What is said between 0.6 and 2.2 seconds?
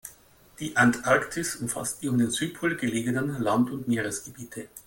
Antarktis umfasst die um